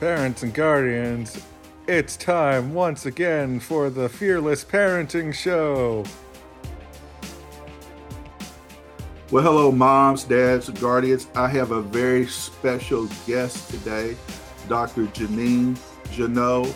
Parents 0.00 0.42
and 0.42 0.52
guardians, 0.52 1.42
it's 1.88 2.18
time 2.18 2.74
once 2.74 3.06
again 3.06 3.58
for 3.58 3.88
the 3.88 4.10
Fearless 4.10 4.62
Parenting 4.62 5.32
Show. 5.32 6.04
Well, 9.30 9.42
hello, 9.42 9.72
moms, 9.72 10.24
dads, 10.24 10.68
and 10.68 10.78
guardians. 10.80 11.28
I 11.34 11.48
have 11.48 11.70
a 11.70 11.80
very 11.80 12.26
special 12.26 13.08
guest 13.26 13.70
today, 13.70 14.18
Dr. 14.68 15.06
Janine 15.06 15.78
Jeannot. 16.12 16.74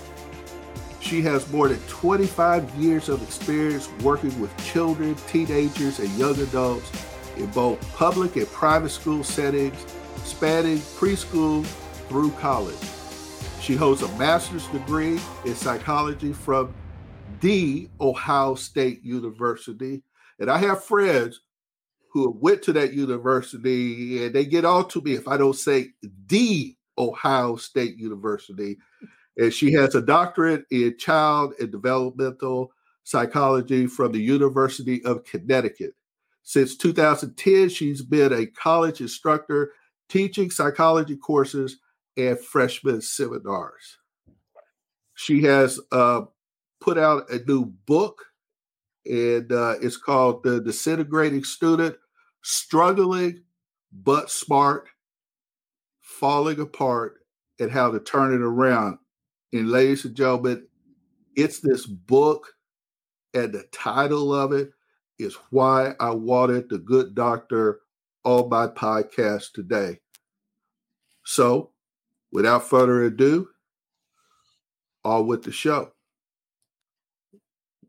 She 1.00 1.20
has 1.20 1.46
more 1.52 1.68
than 1.68 1.80
25 1.88 2.74
years 2.76 3.10
of 3.10 3.22
experience 3.22 3.90
working 4.02 4.40
with 4.40 4.56
children, 4.64 5.14
teenagers, 5.28 5.98
and 5.98 6.08
young 6.12 6.40
adults 6.40 6.90
in 7.36 7.48
both 7.48 7.78
public 7.94 8.36
and 8.36 8.46
private 8.46 8.88
school 8.88 9.22
settings, 9.22 9.78
spanning 10.24 10.78
preschool 10.78 11.66
through 12.08 12.30
college. 12.32 12.78
She 13.60 13.76
holds 13.76 14.00
a 14.00 14.08
master's 14.16 14.66
degree 14.68 15.20
in 15.44 15.54
psychology 15.54 16.32
from 16.32 16.74
the 17.40 17.90
Ohio 18.00 18.54
State 18.54 19.04
University. 19.04 20.02
And 20.38 20.50
I 20.50 20.56
have 20.58 20.82
friends 20.82 21.42
who 22.10 22.30
went 22.40 22.62
to 22.62 22.72
that 22.72 22.94
university 22.94 24.24
and 24.24 24.34
they 24.34 24.46
get 24.46 24.64
all 24.64 24.84
to 24.84 25.02
me 25.02 25.12
if 25.12 25.28
I 25.28 25.36
don't 25.36 25.56
say 25.56 25.90
the 26.26 26.74
Ohio 26.96 27.56
State 27.56 27.96
University. 27.96 28.78
And 29.36 29.52
she 29.52 29.72
has 29.74 29.94
a 29.94 30.02
doctorate 30.02 30.64
in 30.70 30.96
child 30.98 31.52
and 31.60 31.70
developmental 31.70 32.72
psychology 33.04 33.86
from 33.86 34.12
the 34.12 34.20
University 34.20 35.04
of 35.04 35.24
Connecticut. 35.24 35.94
Since 36.44 36.76
2010, 36.78 37.68
she's 37.68 38.00
been 38.00 38.32
a 38.32 38.46
college 38.46 39.02
instructor 39.02 39.72
teaching 40.08 40.50
psychology 40.50 41.16
courses 41.16 41.76
and 42.20 42.38
freshman 42.38 43.00
seminars. 43.00 43.98
She 45.14 45.42
has 45.42 45.80
uh, 45.92 46.22
put 46.80 46.98
out 46.98 47.30
a 47.30 47.38
new 47.46 47.66
book, 47.86 48.24
and 49.06 49.50
uh, 49.52 49.76
it's 49.80 49.96
called 49.96 50.42
The 50.42 50.60
Disintegrating 50.60 51.44
Student 51.44 51.96
Struggling 52.42 53.42
but 53.92 54.30
Smart, 54.30 54.88
Falling 56.00 56.60
Apart, 56.60 57.24
and 57.58 57.70
How 57.70 57.90
to 57.90 58.00
Turn 58.00 58.32
It 58.32 58.40
Around. 58.40 58.98
And, 59.52 59.70
ladies 59.70 60.04
and 60.04 60.14
gentlemen, 60.14 60.66
it's 61.36 61.60
this 61.60 61.86
book, 61.86 62.46
and 63.34 63.52
the 63.52 63.64
title 63.72 64.34
of 64.34 64.52
it 64.52 64.70
is 65.18 65.36
Why 65.50 65.94
I 65.98 66.10
Wanted 66.10 66.68
the 66.68 66.78
Good 66.78 67.14
Doctor 67.14 67.80
on 68.24 68.48
my 68.48 68.66
podcast 68.68 69.52
today. 69.52 69.98
So, 71.24 71.72
without 72.32 72.68
further 72.68 73.02
ado, 73.04 73.48
all 75.04 75.24
with 75.24 75.42
the 75.42 75.52
show. 75.52 75.92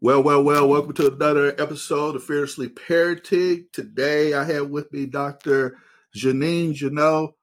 Well, 0.03 0.23
well, 0.23 0.43
well, 0.43 0.67
welcome 0.67 0.93
to 0.93 1.13
another 1.13 1.49
episode 1.61 2.15
of 2.15 2.23
Fearless 2.23 2.57
Parenting. 2.57 3.65
Today 3.71 4.33
I 4.33 4.43
have 4.45 4.69
with 4.69 4.91
me 4.91 5.05
Dr. 5.05 5.77
Janine 6.15 6.73
Jeannot. 6.73 7.33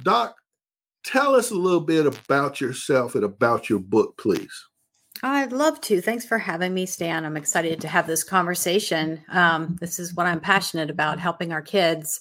Doc, 0.00 0.36
tell 1.04 1.34
us 1.34 1.50
a 1.50 1.56
little 1.56 1.80
bit 1.80 2.06
about 2.06 2.60
yourself 2.60 3.16
and 3.16 3.24
about 3.24 3.68
your 3.68 3.80
book, 3.80 4.16
please. 4.18 4.66
I'd 5.22 5.52
love 5.52 5.80
to. 5.82 6.00
Thanks 6.00 6.24
for 6.24 6.38
having 6.38 6.72
me, 6.72 6.86
Stan. 6.86 7.24
I'm 7.24 7.36
excited 7.36 7.80
to 7.80 7.88
have 7.88 8.06
this 8.06 8.22
conversation. 8.22 9.22
Um, 9.28 9.76
this 9.80 9.98
is 9.98 10.14
what 10.14 10.26
I'm 10.26 10.40
passionate 10.40 10.90
about 10.90 11.18
helping 11.18 11.52
our 11.52 11.60
kids 11.60 12.20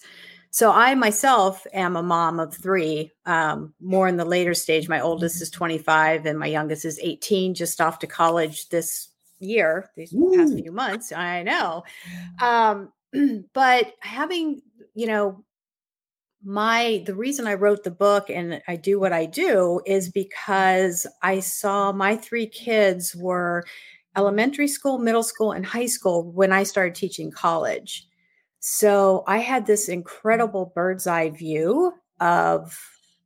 so 0.51 0.71
I 0.71 0.95
myself 0.95 1.65
am 1.73 1.95
a 1.95 2.03
mom 2.03 2.39
of 2.39 2.55
three, 2.55 3.11
um, 3.25 3.73
more 3.79 4.07
in 4.07 4.17
the 4.17 4.25
later 4.25 4.53
stage. 4.53 4.89
My 4.89 4.99
oldest 4.99 5.41
is 5.41 5.51
25 5.51 6.25
and 6.25 6.39
my 6.39 6.47
youngest 6.47 6.85
is 6.85 6.99
18, 6.99 7.53
just 7.53 7.79
off 7.79 7.99
to 7.99 8.07
college 8.07 8.69
this 8.69 9.09
year, 9.39 9.89
these 9.95 10.13
Ooh. 10.13 10.33
past 10.35 10.55
few 10.55 10.71
months. 10.71 11.11
I 11.11 11.43
know. 11.43 11.83
Um, 12.41 12.91
but 13.53 13.93
having, 14.01 14.61
you 14.95 15.07
know, 15.07 15.43
my 16.43 17.03
the 17.05 17.15
reason 17.15 17.47
I 17.47 17.55
wrote 17.55 17.83
the 17.83 17.91
book 17.91 18.29
and 18.29 18.61
I 18.67 18.77
do 18.77 18.99
what 18.99 19.11
I 19.11 19.25
do 19.25 19.81
is 19.85 20.09
because 20.09 21.05
I 21.21 21.41
saw 21.41 21.91
my 21.91 22.15
three 22.15 22.47
kids 22.47 23.15
were 23.15 23.65
elementary 24.17 24.67
school, 24.67 24.97
middle 24.97 25.23
school, 25.23 25.51
and 25.51 25.65
high 25.65 25.85
school 25.85 26.31
when 26.31 26.51
I 26.51 26.63
started 26.63 26.95
teaching 26.95 27.29
college. 27.29 28.08
So 28.59 29.23
I 29.27 29.37
had 29.37 29.65
this 29.65 29.87
incredible 29.87 30.71
bird's 30.75 31.07
eye 31.07 31.29
view 31.29 31.93
of 32.19 32.77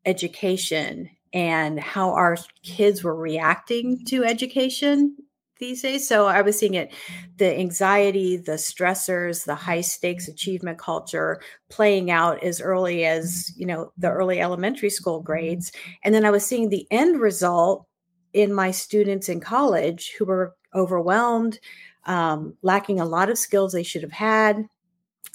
education 0.05 1.09
and 1.33 1.79
how 1.79 2.11
our 2.11 2.37
kids 2.63 3.03
were 3.03 3.15
reacting 3.15 4.05
to 4.05 4.23
education 4.23 5.17
these 5.57 5.81
days. 5.81 6.07
So 6.07 6.27
I 6.27 6.41
was 6.41 6.59
seeing 6.59 6.73
it 6.75 6.93
the 7.37 7.57
anxiety, 7.57 8.37
the 8.37 8.53
stressors, 8.53 9.45
the 9.45 9.55
high 9.55 9.81
stakes 9.81 10.27
achievement 10.27 10.77
culture 10.77 11.41
playing 11.69 12.11
out 12.11 12.43
as 12.43 12.61
early 12.61 13.05
as, 13.05 13.51
you 13.57 13.65
know, 13.65 13.91
the 13.97 14.09
early 14.09 14.39
elementary 14.39 14.89
school 14.89 15.21
grades. 15.21 15.71
And 16.03 16.13
then 16.13 16.25
I 16.25 16.31
was 16.31 16.45
seeing 16.45 16.69
the 16.69 16.85
end 16.91 17.19
result 17.19 17.87
in 18.33 18.53
my 18.53 18.71
students 18.71 19.29
in 19.29 19.39
college 19.39 20.13
who 20.17 20.25
were 20.25 20.55
overwhelmed, 20.75 21.59
um, 22.05 22.55
lacking 22.61 22.99
a 22.99 23.05
lot 23.05 23.29
of 23.29 23.37
skills 23.37 23.73
they 23.73 23.83
should 23.83 24.01
have 24.01 24.11
had, 24.11 24.65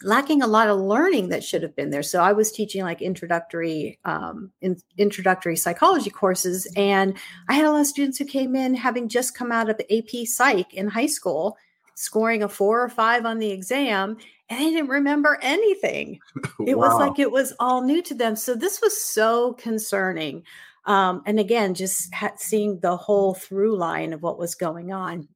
lacking 0.03 0.43
a 0.43 0.47
lot 0.47 0.69
of 0.69 0.79
learning 0.79 1.31
that 1.31 1.43
should 1.43 1.63
have 1.63 1.75
been 1.75 1.91
there. 1.91 2.03
So 2.03 2.23
I 2.23 2.33
was 2.33 2.53
teaching 2.53 2.83
like 2.83 3.03
introductory 3.03 3.99
um, 4.05 4.53
in, 4.61 4.77
introductory 4.97 5.57
psychology 5.57 6.11
courses, 6.11 6.71
and 6.77 7.17
I 7.49 7.55
had 7.55 7.65
a 7.65 7.71
lot 7.71 7.81
of 7.81 7.87
students 7.87 8.19
who 8.19 8.25
came 8.25 8.55
in 8.55 8.75
having 8.75 9.09
just 9.09 9.35
come 9.35 9.51
out 9.51 9.71
of 9.71 9.81
AP 9.91 10.27
Psych 10.27 10.73
in 10.75 10.89
high 10.89 11.07
school, 11.07 11.57
scoring 11.97 12.43
a 12.43 12.49
four 12.49 12.83
or 12.83 12.89
five 12.89 13.27
on 13.27 13.39
the 13.39 13.51
exam, 13.51 14.17
and 14.49 14.61
they 14.61 14.71
didn't 14.71 14.89
remember 14.89 15.39
anything. 15.43 16.21
It 16.67 16.77
wow. 16.77 16.89
was 16.89 16.99
like 16.99 17.19
it 17.19 17.31
was 17.31 17.55
all 17.61 17.83
new 17.83 18.03
to 18.03 18.15
them. 18.15 18.37
So 18.37 18.55
this 18.55 18.81
was 18.83 19.01
so 19.01 19.55
concerning. 19.55 20.43
Um, 20.85 21.23
and 21.25 21.39
again, 21.39 21.75
just 21.75 22.13
ha- 22.13 22.33
seeing 22.37 22.81
the 22.81 22.97
whole 22.97 23.35
through 23.35 23.77
line 23.77 24.13
of 24.13 24.23
what 24.23 24.39
was 24.39 24.55
going 24.55 24.93
on. 24.93 25.29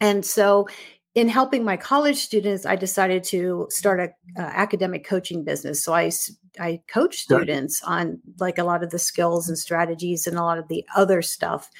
And 0.00 0.24
so 0.24 0.68
in 1.18 1.26
helping 1.26 1.64
my 1.64 1.76
college 1.76 2.18
students, 2.18 2.64
I 2.64 2.76
decided 2.76 3.24
to 3.24 3.66
start 3.70 3.98
a 3.98 4.40
uh, 4.40 4.46
academic 4.54 5.04
coaching 5.04 5.42
business. 5.42 5.82
So 5.82 5.92
I 5.92 6.12
I 6.60 6.80
coach 6.86 7.18
students 7.18 7.82
on 7.82 8.20
like 8.38 8.56
a 8.56 8.62
lot 8.62 8.84
of 8.84 8.90
the 8.90 9.00
skills 9.00 9.48
and 9.48 9.58
strategies 9.58 10.28
and 10.28 10.38
a 10.38 10.44
lot 10.44 10.58
of 10.58 10.68
the 10.68 10.84
other 10.94 11.20
stuff 11.20 11.72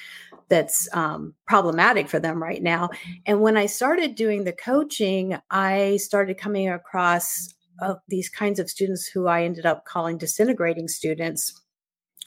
that's 0.49 0.93
um, 0.93 1.35
problematic 1.47 2.09
for 2.09 2.19
them 2.19 2.43
right 2.43 2.61
now. 2.61 2.89
And 3.25 3.39
when 3.39 3.55
I 3.55 3.67
started 3.67 4.15
doing 4.15 4.43
the 4.43 4.51
coaching, 4.51 5.37
I 5.49 5.97
started 5.97 6.37
coming 6.37 6.67
across 6.67 7.47
uh, 7.81 7.95
these 8.09 8.27
kinds 8.27 8.59
of 8.59 8.69
students 8.69 9.07
who 9.07 9.27
I 9.27 9.43
ended 9.43 9.65
up 9.65 9.85
calling 9.85 10.17
disintegrating 10.17 10.89
students 10.89 11.53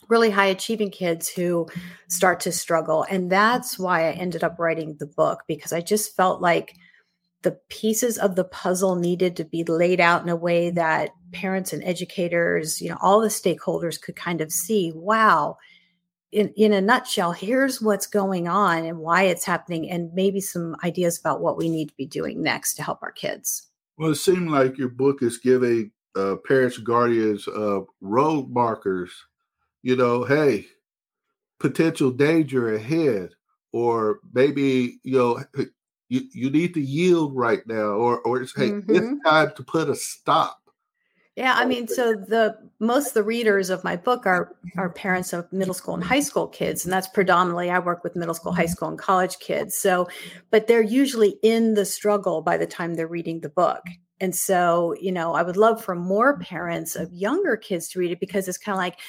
really 0.09 0.31
high 0.31 0.47
achieving 0.47 0.91
kids 0.91 1.29
who 1.29 1.69
start 2.09 2.41
to 2.41 2.53
struggle. 2.53 3.05
And 3.11 3.31
that's 3.31 3.79
why 3.79 4.09
I 4.09 4.13
ended 4.13 4.43
up 4.43 4.59
writing 4.59 4.97
the 4.99 5.07
book 5.07 5.43
because 5.47 5.75
I 5.75 5.83
just 5.83 6.17
felt 6.17 6.41
like 6.41 6.75
the 7.43 7.59
pieces 7.69 8.19
of 8.19 8.37
the 8.37 8.45
puzzle 8.45 8.97
needed 8.97 9.37
to 9.37 9.45
be 9.45 9.65
laid 9.65 10.01
out 10.01 10.23
in 10.23 10.29
a 10.29 10.37
way 10.37 10.71
that 10.71 11.11
parents 11.33 11.73
and 11.73 11.83
educators, 11.85 12.81
you 12.81 12.89
know, 12.89 12.99
all 13.01 13.21
the 13.21 13.29
stakeholders 13.29 14.01
could 14.01 14.17
kind 14.17 14.41
of 14.41 14.53
see, 14.53 14.93
wow, 14.95 15.57
in, 16.31 16.53
in 16.57 16.73
a 16.73 16.81
nutshell, 16.81 17.33
here's 17.33 17.83
what's 17.83 18.07
going 18.07 18.49
on 18.49 18.85
and 18.87 18.99
why 18.99 19.25
it's 19.25 19.45
happening, 19.45 19.91
and 19.91 20.13
maybe 20.15 20.41
some 20.41 20.77
ideas 20.83 21.19
about 21.19 21.41
what 21.41 21.59
we 21.59 21.69
need 21.69 21.89
to 21.89 21.97
be 21.97 22.07
doing 22.07 22.43
next 22.43 22.75
to 22.75 22.83
help 22.83 23.01
our 23.03 23.13
kids. 23.13 23.69
Well, 23.99 24.13
it 24.13 24.17
seemed 24.17 24.51
like 24.51 24.79
your 24.79 24.89
book 24.89 25.23
is 25.23 25.39
giving 25.39 25.93
uh, 26.17 26.37
parents, 26.47 26.79
guardians 26.79 27.47
uh, 27.49 27.81
road 28.01 28.49
markers. 28.49 29.13
You 29.83 29.97
know, 29.97 30.25
hey, 30.25 30.67
potential 31.59 32.11
danger 32.11 32.75
ahead, 32.75 33.31
or 33.73 34.21
maybe 34.33 35.01
you 35.03 35.19
know 35.19 35.45
you, 36.13 36.29
you 36.33 36.51
need 36.51 36.75
to 36.75 36.81
yield 36.81 37.35
right 37.35 37.67
now, 37.67 37.93
or 38.05 38.21
or 38.21 38.43
it's 38.43 38.55
hey, 38.55 38.69
mm-hmm. 38.69 38.95
it's 38.95 39.25
time 39.25 39.53
to 39.57 39.63
put 39.63 39.89
a 39.89 39.95
stop. 39.95 40.59
Yeah, 41.37 41.55
I 41.57 41.65
mean, 41.65 41.89
so 41.89 42.13
the 42.13 42.59
most 42.79 43.09
of 43.09 43.15
the 43.15 43.23
readers 43.23 43.71
of 43.71 43.83
my 43.83 43.97
book 43.97 44.27
are 44.27 44.55
are 44.77 44.91
parents 44.91 45.33
of 45.33 45.51
middle 45.51 45.73
school 45.73 45.95
and 45.95 46.05
high 46.05 46.21
school 46.21 46.47
kids, 46.47 46.85
and 46.85 46.93
that's 46.93 47.09
predominantly 47.09 47.71
I 47.71 47.79
work 47.79 48.05
with 48.05 48.15
middle 48.15 48.35
school, 48.35 48.53
high 48.53 48.67
school, 48.67 48.89
and 48.89 48.99
college 48.99 49.39
kids. 49.39 49.75
So, 49.79 50.07
but 50.51 50.67
they're 50.67 50.83
usually 50.83 51.39
in 51.43 51.73
the 51.73 51.87
struggle 51.87 52.43
by 52.43 52.59
the 52.59 52.67
time 52.67 52.95
they're 52.95 53.07
reading 53.07 53.41
the 53.41 53.49
book. 53.49 53.83
And 54.21 54.37
so, 54.37 54.95
you 55.01 55.11
know, 55.11 55.33
I 55.35 55.43
would 55.43 55.57
love 55.57 55.83
for 55.83 55.97
more 55.97 56.39
parents 56.39 56.95
of 56.95 57.11
younger 57.13 57.57
kids 57.57 57.89
to 57.89 57.99
read 57.99 58.13
it 58.13 58.21
because 58.21 58.47
it's 58.47 58.59
kind 58.59 58.75
of 58.75 58.79
like, 58.79 59.01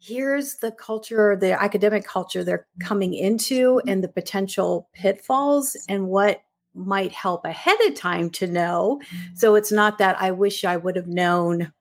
here's 0.00 0.56
the 0.56 0.72
culture, 0.72 1.36
the 1.36 1.60
academic 1.60 2.04
culture 2.04 2.42
they're 2.42 2.58
mm-hmm. 2.58 2.88
coming 2.88 3.14
into 3.14 3.76
mm-hmm. 3.76 3.88
and 3.88 4.02
the 4.02 4.08
potential 4.08 4.88
pitfalls 4.94 5.76
and 5.88 6.08
what 6.08 6.42
might 6.74 7.12
help 7.12 7.44
ahead 7.44 7.76
of 7.86 7.94
time 7.94 8.30
to 8.30 8.46
know. 8.46 9.00
Mm-hmm. 9.04 9.34
So 9.34 9.54
it's 9.54 9.72
not 9.72 9.98
that 9.98 10.20
I 10.20 10.30
wish 10.30 10.64
I 10.64 10.76
would 10.76 10.96
have 10.96 11.08
known 11.08 11.72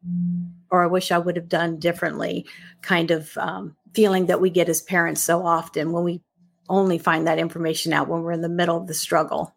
or 0.71 0.83
I 0.83 0.87
wish 0.87 1.11
I 1.11 1.17
would 1.17 1.35
have 1.35 1.49
done 1.49 1.79
differently 1.79 2.45
kind 2.81 3.11
of 3.11 3.37
um, 3.37 3.75
feeling 3.93 4.27
that 4.27 4.41
we 4.41 4.49
get 4.49 4.69
as 4.69 4.81
parents 4.81 5.21
so 5.21 5.45
often 5.45 5.91
when 5.91 6.03
we 6.03 6.21
only 6.67 6.97
find 6.97 7.27
that 7.27 7.39
information 7.39 7.93
out 7.93 8.07
when 8.07 8.21
we're 8.21 8.31
in 8.31 8.41
the 8.41 8.49
middle 8.49 8.77
of 8.77 8.87
the 8.87 8.93
struggle. 8.93 9.55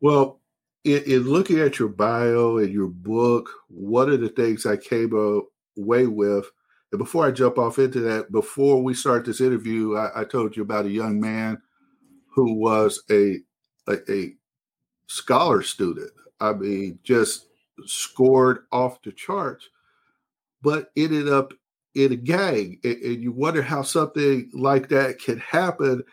Well, 0.00 0.40
in, 0.84 1.02
in 1.04 1.22
looking 1.24 1.60
at 1.60 1.78
your 1.78 1.88
bio 1.88 2.58
and 2.58 2.72
your 2.72 2.88
book, 2.88 3.50
what 3.68 4.08
are 4.08 4.16
the 4.16 4.28
things 4.28 4.66
I 4.66 4.76
came 4.76 5.12
away 5.12 6.06
with, 6.06 6.46
and 6.92 6.98
before 6.98 7.26
I 7.26 7.30
jump 7.30 7.58
off 7.58 7.78
into 7.78 8.00
that, 8.00 8.30
before 8.30 8.82
we 8.82 8.92
start 8.92 9.24
this 9.24 9.40
interview, 9.40 9.96
I, 9.96 10.20
I 10.20 10.24
told 10.24 10.54
you 10.54 10.62
about 10.62 10.84
a 10.84 10.90
young 10.90 11.18
man 11.18 11.60
who 12.34 12.52
was 12.52 13.02
a, 13.10 13.38
a, 13.88 14.12
a 14.12 14.34
scholar 15.06 15.62
student. 15.62 16.10
I 16.38 16.52
mean, 16.52 16.98
just 17.02 17.46
scored 17.86 18.66
off 18.70 19.00
the 19.02 19.12
charts, 19.12 19.70
but 20.60 20.90
ended 20.94 21.30
up 21.30 21.54
in 21.94 22.12
a 22.12 22.16
gang. 22.16 22.78
And, 22.84 22.96
and 22.96 23.22
you 23.22 23.32
wonder 23.32 23.62
how 23.62 23.82
something 23.82 24.50
like 24.52 24.90
that 24.90 25.18
can 25.18 25.38
happen. 25.38 26.04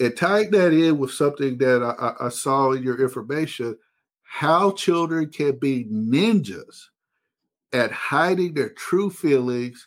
And 0.00 0.16
tying 0.16 0.50
that 0.50 0.72
in 0.72 0.98
with 0.98 1.12
something 1.12 1.56
that 1.58 1.82
I, 1.84 2.26
I 2.26 2.28
saw 2.30 2.72
in 2.72 2.82
your 2.82 3.00
information, 3.00 3.76
how 4.24 4.72
children 4.72 5.30
can 5.30 5.56
be 5.60 5.84
ninjas 5.84 6.86
at 7.72 7.92
hiding 7.92 8.54
their 8.54 8.70
true 8.70 9.10
feelings 9.10 9.86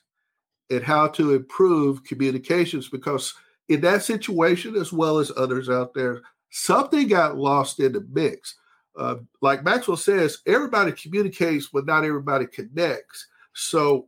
and 0.69 0.83
how 0.83 1.07
to 1.07 1.33
improve 1.33 2.04
communications 2.04 2.89
because 2.89 3.33
in 3.68 3.81
that 3.81 4.04
situation 4.04 4.75
as 4.75 4.92
well 4.92 5.19
as 5.19 5.31
others 5.36 5.69
out 5.69 5.94
there 5.94 6.21
something 6.50 7.07
got 7.07 7.38
lost 7.38 7.80
in 7.80 7.94
the 7.94 8.06
mix. 8.12 8.56
Uh, 8.98 9.16
like 9.42 9.63
maxwell 9.63 9.98
says 9.98 10.39
everybody 10.45 10.92
communicates 10.92 11.68
but 11.68 11.86
not 11.86 12.04
everybody 12.04 12.45
connects. 12.45 13.27
So 13.54 14.07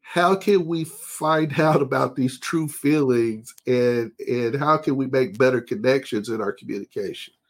how 0.00 0.34
can 0.34 0.66
we 0.66 0.84
find 0.84 1.58
out 1.60 1.80
about 1.80 2.16
these 2.16 2.38
true 2.38 2.68
feelings 2.68 3.54
and 3.66 4.12
and 4.28 4.56
how 4.56 4.76
can 4.76 4.96
we 4.96 5.06
make 5.06 5.38
better 5.38 5.60
connections 5.60 6.28
in 6.28 6.40
our 6.40 6.52
communication? 6.52 7.34
mm, 7.34 7.41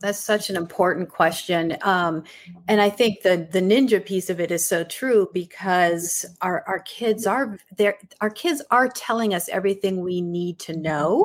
that's 0.00 0.20
such 0.20 0.48
an 0.50 0.56
important 0.56 1.08
question 1.08 1.76
um, 1.82 2.22
and 2.68 2.80
i 2.80 2.88
think 2.88 3.22
the 3.22 3.48
the 3.52 3.60
ninja 3.60 4.04
piece 4.04 4.30
of 4.30 4.40
it 4.40 4.50
is 4.50 4.66
so 4.66 4.84
true 4.84 5.28
because 5.32 6.24
our 6.40 6.64
our 6.66 6.80
kids 6.80 7.26
are 7.26 7.58
there 7.76 7.98
our 8.20 8.30
kids 8.30 8.62
are 8.70 8.88
telling 8.88 9.34
us 9.34 9.48
everything 9.48 10.02
we 10.02 10.20
need 10.20 10.58
to 10.58 10.76
know 10.76 11.24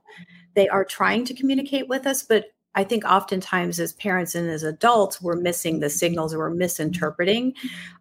they 0.56 0.68
are 0.70 0.86
trying 0.86 1.24
to 1.26 1.34
communicate 1.34 1.88
with 1.88 2.08
us 2.08 2.24
but 2.24 2.46
I 2.78 2.84
think 2.84 3.06
oftentimes 3.06 3.80
as 3.80 3.94
parents 3.94 4.36
and 4.36 4.50
as 4.50 4.64
adults, 4.64 5.22
we're 5.22 5.38
missing 5.38 5.80
the 5.80 5.90
signals 5.90 6.34
or 6.34 6.40
we're 6.40 6.50
misinterpreting. 6.50 7.54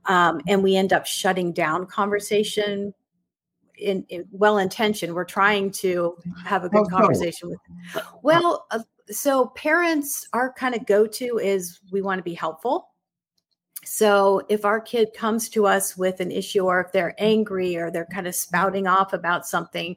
Um, 0.07 0.41
and 0.49 0.65
we 0.65 0.75
end 0.75 0.93
up 0.93 1.07
shutting 1.07 1.53
down 1.53 1.87
conversation 1.87 2.93
in, 3.79 4.05
in 4.09 4.25
well 4.33 4.59
intentioned. 4.59 5.15
We're 5.15 5.25
trying 5.25 5.71
to 5.73 6.17
have 6.45 6.65
a 6.65 6.69
good 6.69 6.89
conversation 6.91 7.51
with. 7.51 7.59
Well, 8.23 8.67
uh, 8.71 8.81
so 9.11 9.47
parents, 9.49 10.27
our 10.33 10.53
kind 10.53 10.75
of 10.75 10.87
go 10.87 11.07
to 11.07 11.39
is 11.39 11.81
we 11.93 12.03
want 12.03 12.19
to 12.19 12.23
be 12.23 12.35
helpful. 12.35 12.89
So 13.85 14.43
if 14.49 14.65
our 14.65 14.81
kid 14.81 15.11
comes 15.15 15.49
to 15.51 15.67
us 15.67 15.97
with 15.97 16.21
an 16.21 16.31
issue 16.31 16.65
or 16.65 16.81
if 16.81 16.93
they're 16.93 17.15
angry 17.19 17.77
or 17.77 17.91
they're 17.91 18.07
kind 18.07 18.27
of 18.27 18.35
spouting 18.35 18.87
off 18.87 19.13
about 19.13 19.47
something, 19.47 19.97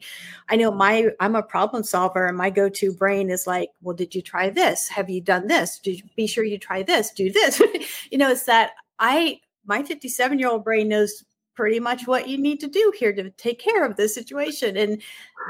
I 0.49 0.57
know 0.57 0.71
my 0.71 1.09
I'm 1.19 1.35
a 1.35 1.43
problem 1.43 1.83
solver 1.83 2.27
and 2.27 2.37
my 2.37 2.49
go-to 2.49 2.91
brain 2.91 3.29
is 3.29 3.47
like, 3.47 3.69
well, 3.81 3.95
did 3.95 4.13
you 4.13 4.21
try 4.21 4.49
this? 4.49 4.89
Have 4.89 5.09
you 5.09 5.21
done 5.21 5.47
this? 5.47 5.79
Did 5.79 5.99
you 5.99 6.03
be 6.15 6.27
sure 6.27 6.43
you 6.43 6.57
try 6.57 6.83
this? 6.83 7.11
Do 7.11 7.31
this. 7.31 7.61
you 8.11 8.17
know, 8.17 8.29
it's 8.29 8.43
that 8.43 8.71
I 8.99 9.39
my 9.65 9.83
57 9.83 10.39
year 10.39 10.49
old 10.49 10.63
brain 10.63 10.89
knows 10.89 11.23
pretty 11.55 11.79
much 11.79 12.05
what 12.05 12.29
you 12.29 12.37
need 12.37 12.59
to 12.59 12.67
do 12.67 12.93
here 12.97 13.11
to 13.11 13.31
take 13.31 13.59
care 13.59 13.83
of 13.83 13.95
this 13.95 14.13
situation. 14.13 14.77
And 14.77 15.01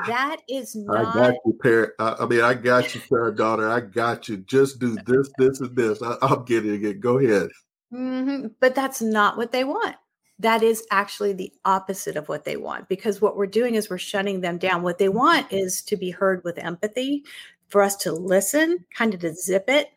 that 0.06 0.38
is 0.50 0.76
not. 0.76 0.98
I 0.98 1.04
got 1.14 1.34
you, 1.46 1.54
parent. 1.62 1.94
I 2.00 2.26
mean, 2.26 2.42
I 2.42 2.54
got 2.54 2.94
you, 2.94 3.02
parent 3.10 3.38
daughter. 3.38 3.70
I 3.70 3.80
got 3.80 4.30
you. 4.30 4.38
Just 4.38 4.80
do 4.80 4.98
this, 5.06 5.30
this, 5.38 5.60
and 5.60 5.76
this. 5.76 6.02
I, 6.02 6.18
am 6.22 6.46
getting 6.46 6.72
it. 6.72 6.76
Again. 6.76 7.00
Go 7.00 7.18
ahead. 7.18 7.50
Mm-hmm. 7.94 8.48
But 8.60 8.76
that's 8.76 9.02
not 9.02 9.38
what 9.38 9.52
they 9.52 9.64
want. 9.64 9.96
That 10.40 10.62
is 10.62 10.86
actually 10.92 11.34
the 11.34 11.52
opposite 11.66 12.16
of 12.16 12.30
what 12.30 12.46
they 12.46 12.58
want 12.58 12.88
because 12.90 13.22
what 13.22 13.36
we're 13.36 13.48
doing 13.48 13.74
is 13.74 13.90
we're 13.90 13.98
shutting 13.98 14.42
them 14.42 14.60
down. 14.60 14.84
What 14.84 15.00
they 15.00 15.10
want 15.10 15.52
is 15.52 15.82
to 15.84 15.98
be 15.98 16.12
heard 16.12 16.44
with 16.44 16.60
empathy, 16.60 17.24
for 17.68 17.82
us 17.82 17.96
to 17.98 18.12
listen, 18.12 18.86
kind 18.96 19.14
of 19.14 19.22
to 19.22 19.34
zip 19.34 19.66
it, 19.68 19.90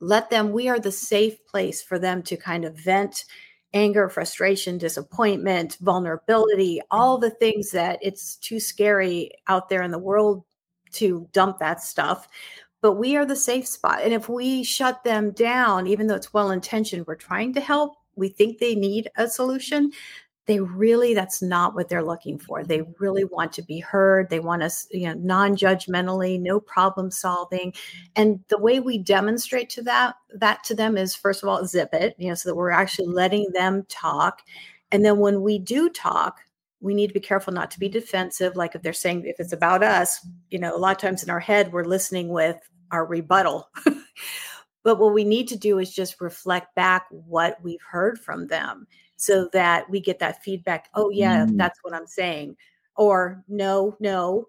let 0.00 0.30
them, 0.30 0.52
we 0.52 0.68
are 0.68 0.80
the 0.80 0.92
safe 0.92 1.44
place 1.46 1.82
for 1.82 1.98
them 1.98 2.22
to 2.24 2.36
kind 2.36 2.64
of 2.64 2.74
vent 2.74 3.24
anger, 3.72 4.08
frustration, 4.08 4.78
disappointment, 4.78 5.76
vulnerability, 5.80 6.80
all 6.90 7.18
the 7.18 7.30
things 7.30 7.70
that 7.70 7.98
it's 8.02 8.36
too 8.36 8.58
scary 8.58 9.30
out 9.46 9.68
there 9.68 9.82
in 9.82 9.90
the 9.90 9.98
world 9.98 10.44
to 10.92 11.28
dump 11.32 11.58
that 11.58 11.82
stuff 11.82 12.26
but 12.80 12.94
we 12.94 13.16
are 13.16 13.26
the 13.26 13.36
safe 13.36 13.66
spot. 13.66 14.00
And 14.02 14.12
if 14.12 14.28
we 14.28 14.62
shut 14.64 15.04
them 15.04 15.32
down, 15.32 15.86
even 15.86 16.06
though 16.06 16.14
it's 16.14 16.32
well 16.32 16.50
intentioned, 16.50 17.06
we're 17.06 17.14
trying 17.14 17.52
to 17.54 17.60
help, 17.60 17.96
we 18.16 18.28
think 18.28 18.58
they 18.58 18.74
need 18.74 19.10
a 19.16 19.28
solution. 19.28 19.92
They 20.50 20.58
really, 20.58 21.14
that's 21.14 21.40
not 21.40 21.76
what 21.76 21.88
they're 21.88 22.02
looking 22.02 22.36
for. 22.36 22.64
They 22.64 22.78
mm-hmm. 22.78 22.90
really 22.98 23.22
want 23.22 23.52
to 23.52 23.62
be 23.62 23.78
heard. 23.78 24.30
They 24.30 24.40
want 24.40 24.64
us, 24.64 24.84
you 24.90 25.06
know, 25.06 25.14
non 25.14 25.54
judgmentally, 25.54 26.40
no 26.40 26.58
problem 26.58 27.12
solving. 27.12 27.72
And 28.16 28.40
the 28.48 28.58
way 28.58 28.80
we 28.80 28.98
demonstrate 28.98 29.70
to 29.70 29.82
that, 29.82 30.16
that 30.34 30.64
to 30.64 30.74
them 30.74 30.96
is 30.96 31.14
first 31.14 31.44
of 31.44 31.48
all, 31.48 31.64
zip 31.66 31.90
it, 31.92 32.16
you 32.18 32.30
know, 32.30 32.34
so 32.34 32.48
that 32.48 32.56
we're 32.56 32.72
actually 32.72 33.06
mm-hmm. 33.06 33.14
letting 33.14 33.52
them 33.52 33.86
talk. 33.88 34.42
And 34.90 35.04
then 35.04 35.20
when 35.20 35.42
we 35.42 35.60
do 35.60 35.88
talk, 35.88 36.40
we 36.80 36.94
need 36.94 37.06
to 37.06 37.14
be 37.14 37.20
careful 37.20 37.52
not 37.52 37.70
to 37.70 37.78
be 37.78 37.88
defensive. 37.88 38.56
Like 38.56 38.74
if 38.74 38.82
they're 38.82 38.92
saying, 38.92 39.26
if 39.26 39.38
it's 39.38 39.52
about 39.52 39.84
us, 39.84 40.26
you 40.50 40.58
know, 40.58 40.74
a 40.74 40.78
lot 40.78 40.96
of 40.96 41.00
times 41.00 41.22
in 41.22 41.30
our 41.30 41.38
head, 41.38 41.72
we're 41.72 41.84
listening 41.84 42.28
with 42.28 42.56
our 42.90 43.06
rebuttal. 43.06 43.70
but 44.82 44.98
what 44.98 45.14
we 45.14 45.22
need 45.22 45.46
to 45.46 45.56
do 45.56 45.78
is 45.78 45.94
just 45.94 46.20
reflect 46.20 46.74
back 46.74 47.06
what 47.10 47.56
we've 47.62 47.84
heard 47.88 48.18
from 48.18 48.48
them 48.48 48.88
so 49.20 49.48
that 49.52 49.88
we 49.90 50.00
get 50.00 50.18
that 50.18 50.42
feedback. 50.42 50.88
Oh, 50.94 51.10
yeah, 51.10 51.44
mm. 51.46 51.56
that's 51.56 51.78
what 51.82 51.94
I'm 51.94 52.06
saying. 52.06 52.56
Or 52.96 53.44
no, 53.48 53.96
no, 54.00 54.46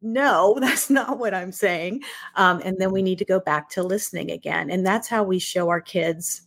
no, 0.00 0.56
that's 0.60 0.90
not 0.90 1.18
what 1.18 1.34
I'm 1.34 1.52
saying. 1.52 2.02
Um, 2.36 2.60
and 2.64 2.78
then 2.78 2.92
we 2.92 3.02
need 3.02 3.18
to 3.18 3.24
go 3.24 3.40
back 3.40 3.68
to 3.70 3.82
listening 3.82 4.30
again. 4.30 4.70
And 4.70 4.86
that's 4.86 5.08
how 5.08 5.22
we 5.22 5.38
show 5.38 5.68
our 5.68 5.80
kids 5.80 6.42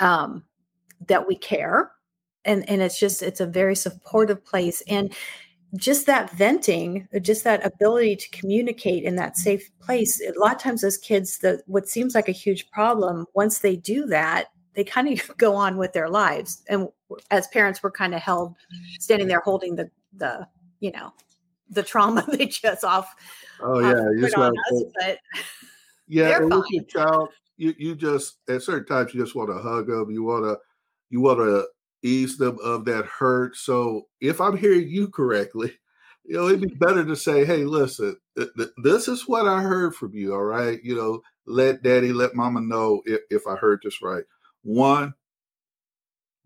um, 0.00 0.44
that 1.06 1.26
we 1.26 1.36
care 1.36 1.92
and 2.44 2.68
and 2.68 2.82
it's 2.82 2.98
just 2.98 3.22
it's 3.22 3.40
a 3.40 3.46
very 3.46 3.76
supportive 3.76 4.44
place 4.44 4.82
and 4.88 5.14
just 5.76 6.06
that 6.06 6.30
venting 6.30 7.06
just 7.20 7.44
that 7.44 7.64
ability 7.64 8.16
to 8.16 8.28
communicate 8.30 9.04
in 9.04 9.16
that 9.16 9.36
safe 9.36 9.70
place 9.78 10.20
a 10.20 10.38
lot 10.38 10.54
of 10.54 10.60
times 10.60 10.80
those 10.80 10.98
kids 10.98 11.38
the 11.38 11.62
what 11.66 11.88
seems 11.88 12.14
like 12.14 12.28
a 12.28 12.32
huge 12.32 12.70
problem 12.70 13.26
once 13.34 13.58
they 13.58 13.76
do 13.76 14.06
that 14.06 14.46
they 14.74 14.84
kind 14.84 15.08
of 15.08 15.30
go 15.38 15.54
on 15.54 15.76
with 15.76 15.92
their 15.92 16.08
lives 16.08 16.62
and 16.68 16.88
as 17.30 17.46
parents 17.48 17.82
we're 17.82 17.90
kind 17.90 18.14
of 18.14 18.20
held 18.20 18.54
standing 18.98 19.28
there 19.28 19.40
holding 19.40 19.76
the 19.76 19.90
the 20.14 20.46
you 20.80 20.92
know 20.92 21.12
the 21.70 21.82
trauma 21.82 22.24
they 22.32 22.46
just 22.46 22.84
off 22.84 23.14
oh 23.60 23.80
yeah 23.80 24.20
just 24.20 24.36
on 24.36 24.52
us, 24.52 24.82
but 25.00 25.18
yeah 26.08 26.38
with 26.40 26.64
your 26.70 26.84
child 26.84 27.28
you, 27.56 27.74
you 27.78 27.94
just 27.94 28.38
at 28.48 28.62
certain 28.62 28.86
times 28.86 29.14
you 29.14 29.20
just 29.20 29.34
want 29.34 29.50
to 29.50 29.58
hug 29.58 29.86
them 29.86 30.10
you 30.10 30.22
want 30.22 30.44
to 30.44 30.56
you 31.10 31.20
want 31.20 31.38
to 31.38 31.66
ease 32.02 32.36
them 32.36 32.58
of 32.62 32.84
that 32.86 33.06
hurt. 33.06 33.56
So 33.56 34.06
if 34.20 34.40
I'm 34.40 34.56
hearing 34.56 34.88
you 34.88 35.08
correctly, 35.08 35.72
you 36.24 36.36
know, 36.36 36.48
it'd 36.48 36.60
be 36.60 36.68
mm-hmm. 36.68 36.78
better 36.78 37.04
to 37.04 37.16
say, 37.16 37.44
hey, 37.44 37.64
listen, 37.64 38.16
th- 38.36 38.50
th- 38.56 38.70
this 38.82 39.08
is 39.08 39.28
what 39.28 39.46
I 39.46 39.62
heard 39.62 39.94
from 39.94 40.14
you. 40.14 40.34
All 40.34 40.42
right. 40.44 40.82
You 40.82 40.96
know, 40.96 41.20
let 41.46 41.82
daddy, 41.82 42.12
let 42.12 42.34
mama 42.34 42.60
know 42.60 43.02
if, 43.04 43.20
if 43.30 43.46
I 43.46 43.56
heard 43.56 43.80
this 43.82 44.02
right. 44.02 44.24
One, 44.62 45.14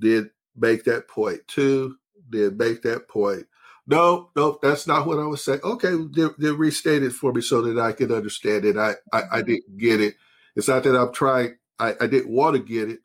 did 0.00 0.30
make 0.56 0.85
that 0.85 1.09
point. 1.09 1.40
Two, 1.49 1.97
did 2.30 2.59
make 2.59 2.83
that 2.83 3.09
point. 3.09 3.47
No, 3.87 4.30
no, 4.37 4.59
that's 4.62 4.87
not 4.87 5.06
what 5.06 5.18
I 5.18 5.26
was 5.26 5.44
saying. 5.44 5.61
Okay, 5.62 5.94
they, 6.14 6.28
they 6.38 6.50
restate 6.50 7.02
it 7.02 7.12
for 7.12 7.33
me 7.33 7.42
so 7.42 7.62
that 7.62 7.78
I 7.78 7.92
could 7.92 8.12
understand 8.12 8.64
it. 8.64 8.76
I, 8.76 8.94
I, 9.12 9.23
I 9.33 9.42
didn't 9.42 9.78
get 9.78 10.00
it. 10.00 10.14
It's 10.56 10.68
not 10.68 10.85
that 10.85 10.99
I'm 10.99 11.12
trying, 11.12 11.56
I, 11.78 11.94
I 12.00 12.06
didn't 12.06 12.30
want 12.30 12.56
to 12.56 12.62
get 12.62 12.90
it. 12.90 13.00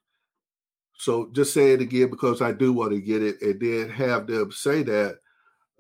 So 0.98 1.30
just 1.34 1.54
say 1.54 1.74
it 1.74 1.82
again 1.82 2.10
because 2.10 2.42
I 2.42 2.52
do 2.52 2.74
want 2.74 2.92
to 2.92 3.02
get 3.02 3.24
it, 3.24 3.42
and 3.42 3.60
then 3.60 3.90
have 3.90 4.28
them 4.28 4.52
say 4.52 4.84
that. 4.84 5.20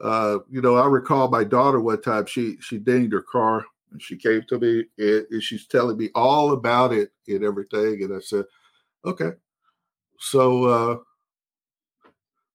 Uh, 0.01 0.39
you 0.49 0.61
know, 0.61 0.75
I 0.77 0.87
recall 0.87 1.29
my 1.29 1.43
daughter 1.43 1.79
one 1.79 2.01
time 2.01 2.25
she 2.25 2.57
she 2.61 2.77
dinged 2.79 3.13
her 3.13 3.21
car 3.23 3.65
and 3.91 4.01
she 4.01 4.17
came 4.17 4.43
to 4.49 4.59
me 4.59 4.85
and, 4.97 5.25
and 5.31 5.43
she's 5.43 5.67
telling 5.67 5.97
me 5.97 6.09
all 6.15 6.53
about 6.53 6.93
it 6.93 7.11
and 7.27 7.43
everything, 7.43 8.03
and 8.03 8.15
I 8.15 8.19
said, 8.19 8.45
okay. 9.05 9.31
So 10.19 10.63
uh, 10.65 10.97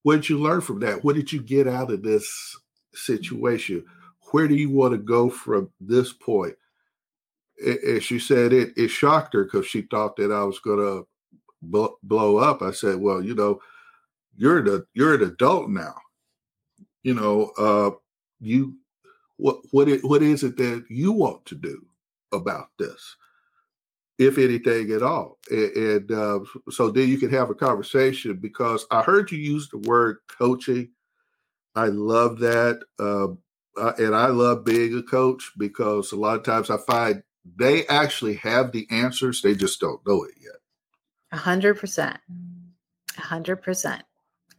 what 0.02 0.16
did 0.16 0.28
you 0.28 0.38
learn 0.38 0.60
from 0.60 0.80
that? 0.80 1.04
What 1.04 1.16
did 1.16 1.32
you 1.32 1.40
get 1.42 1.66
out 1.66 1.90
of 1.90 2.02
this 2.02 2.56
situation? 2.94 3.84
Where 4.32 4.48
do 4.48 4.54
you 4.54 4.70
want 4.70 4.92
to 4.92 4.98
go 4.98 5.30
from 5.30 5.70
this 5.80 6.12
point? 6.12 6.54
And 7.64 8.02
she 8.02 8.18
said 8.18 8.52
it 8.52 8.72
it 8.76 8.88
shocked 8.88 9.34
her 9.34 9.44
because 9.44 9.66
she 9.66 9.82
thought 9.82 10.16
that 10.16 10.32
I 10.32 10.42
was 10.44 10.58
going 10.58 10.78
to 10.78 11.06
blow 12.02 12.36
up. 12.38 12.62
I 12.62 12.72
said, 12.72 12.96
well, 12.96 13.22
you 13.22 13.34
know, 13.34 13.60
you're 14.36 14.62
the 14.62 14.86
you're 14.94 15.14
an 15.14 15.22
adult 15.22 15.70
now. 15.70 15.94
you 17.04 17.14
know, 17.14 17.52
uh, 17.58 17.90
you 18.40 18.76
what 19.36 19.58
what 19.70 19.88
it, 19.88 20.04
what 20.04 20.22
is 20.22 20.42
it 20.42 20.56
that 20.56 20.84
you 20.88 21.12
want 21.12 21.44
to 21.46 21.54
do 21.54 21.84
about 22.32 22.68
this, 22.78 23.16
if 24.18 24.38
anything 24.38 24.92
at 24.92 25.02
all, 25.02 25.38
and, 25.50 25.76
and 25.76 26.12
uh, 26.12 26.40
so 26.70 26.90
then 26.90 27.08
you 27.08 27.18
can 27.18 27.30
have 27.30 27.50
a 27.50 27.54
conversation. 27.54 28.36
Because 28.36 28.86
I 28.90 29.02
heard 29.02 29.30
you 29.32 29.38
use 29.38 29.68
the 29.68 29.78
word 29.78 30.18
coaching. 30.38 30.90
I 31.74 31.86
love 31.86 32.38
that, 32.38 32.80
uh, 32.98 33.28
and 33.98 34.14
I 34.14 34.26
love 34.28 34.64
being 34.64 34.96
a 34.96 35.02
coach 35.02 35.52
because 35.58 36.12
a 36.12 36.16
lot 36.16 36.36
of 36.36 36.44
times 36.44 36.70
I 36.70 36.76
find 36.76 37.22
they 37.56 37.86
actually 37.88 38.34
have 38.34 38.72
the 38.72 38.86
answers, 38.90 39.42
they 39.42 39.54
just 39.54 39.80
don't 39.80 40.00
know 40.06 40.24
it 40.24 40.34
yet. 40.40 40.56
A 41.32 41.36
hundred 41.36 41.78
percent, 41.78 42.18
a 43.18 43.20
hundred 43.20 43.56
percent 43.56 44.04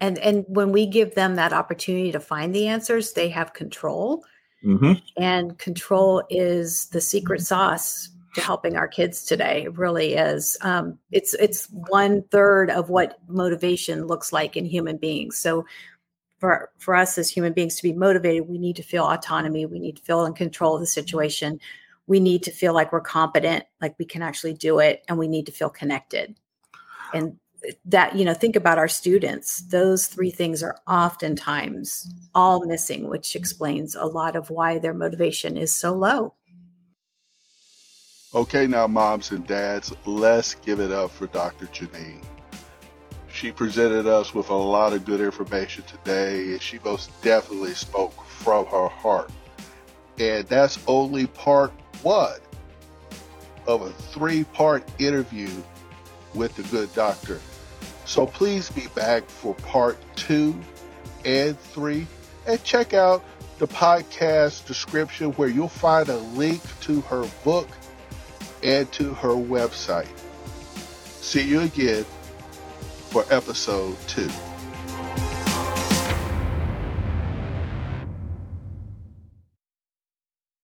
and 0.01 0.17
and 0.19 0.45
when 0.47 0.71
we 0.71 0.85
give 0.85 1.15
them 1.15 1.35
that 1.35 1.53
opportunity 1.53 2.11
to 2.11 2.19
find 2.19 2.53
the 2.53 2.67
answers 2.67 3.13
they 3.13 3.29
have 3.29 3.53
control 3.53 4.23
mm-hmm. 4.63 4.93
and 5.17 5.57
control 5.57 6.23
is 6.29 6.87
the 6.89 7.01
secret 7.01 7.41
sauce 7.41 8.09
to 8.35 8.41
helping 8.41 8.75
our 8.75 8.87
kids 8.87 9.23
today. 9.23 9.63
It 9.63 9.77
really 9.77 10.13
is 10.13 10.57
um, 10.61 10.99
it's 11.11 11.33
it's 11.35 11.67
one 11.71 12.23
third 12.31 12.69
of 12.69 12.89
what 12.89 13.17
motivation 13.27 14.07
looks 14.07 14.31
like 14.31 14.55
in 14.55 14.65
human 14.65 14.97
beings. 14.97 15.37
So 15.37 15.65
for 16.37 16.69
for 16.77 16.95
us 16.95 17.17
as 17.17 17.29
human 17.29 17.53
beings 17.53 17.77
to 17.77 17.83
be 17.83 17.93
motivated 17.93 18.47
we 18.47 18.57
need 18.57 18.75
to 18.75 18.83
feel 18.83 19.05
autonomy. 19.05 19.65
We 19.65 19.79
need 19.79 19.97
to 19.97 20.03
feel 20.03 20.25
in 20.25 20.33
control 20.33 20.75
of 20.75 20.81
the 20.81 20.87
situation. 20.87 21.59
We 22.07 22.19
need 22.19 22.43
to 22.43 22.51
feel 22.51 22.73
like 22.73 22.91
we're 22.91 23.01
competent 23.01 23.63
like 23.81 23.95
we 23.97 24.05
can 24.05 24.21
actually 24.21 24.53
do 24.53 24.79
it 24.79 25.03
and 25.07 25.17
we 25.17 25.27
need 25.27 25.45
to 25.47 25.51
feel 25.51 25.69
connected. 25.69 26.37
And 27.13 27.37
that 27.85 28.15
you 28.15 28.25
know 28.25 28.33
think 28.33 28.55
about 28.55 28.77
our 28.77 28.89
students. 28.89 29.61
Those 29.69 30.07
three 30.07 30.29
things 30.29 30.61
are 30.61 30.77
oftentimes 30.87 32.13
all 32.35 32.65
missing 32.65 33.07
which 33.07 33.35
explains 33.35 33.95
a 33.95 34.05
lot 34.05 34.35
of 34.35 34.49
why 34.49 34.77
their 34.77 34.93
motivation 34.93 35.55
is 35.57 35.73
so 35.73 35.93
low 35.93 36.33
okay 38.35 38.67
now 38.67 38.85
moms 38.85 39.31
and 39.31 39.47
dads 39.47 39.93
let's 40.05 40.55
give 40.55 40.81
it 40.81 40.91
up 40.91 41.09
for 41.09 41.25
dr 41.27 41.65
janine. 41.67 42.21
She 43.29 43.51
presented 43.51 44.07
us 44.07 44.33
with 44.33 44.49
a 44.49 44.53
lot 44.53 44.93
of 44.93 45.05
good 45.05 45.21
information 45.21 45.83
today 45.85 46.51
and 46.51 46.61
she 46.61 46.79
most 46.83 47.09
definitely 47.21 47.73
spoke 47.73 48.13
from 48.25 48.65
her 48.67 48.87
heart. 48.87 49.29
And 50.19 50.47
that's 50.47 50.79
only 50.87 51.27
part 51.27 51.73
one 52.01 52.39
of 53.67 53.81
a 53.81 53.89
three 53.89 54.45
part 54.45 54.83
interview 54.99 55.49
with 56.33 56.55
the 56.55 56.63
good 56.63 56.93
doctor. 56.93 57.41
So 58.05 58.25
please 58.25 58.69
be 58.69 58.87
back 58.95 59.27
for 59.27 59.53
part 59.55 59.97
two 60.15 60.57
and 61.25 61.59
three 61.59 62.07
and 62.47 62.63
check 62.63 62.93
out 62.93 63.23
the 63.59 63.67
podcast 63.67 64.65
description 64.65 65.31
where 65.33 65.49
you'll 65.49 65.67
find 65.67 66.09
a 66.09 66.17
link 66.17 66.61
to 66.81 67.01
her 67.01 67.25
book 67.43 67.67
and 68.63 68.91
to 68.93 69.13
her 69.13 69.29
website. 69.29 70.07
See 71.21 71.43
you 71.43 71.61
again 71.61 72.05
for 73.09 73.25
episode 73.29 73.97
two. 74.07 74.29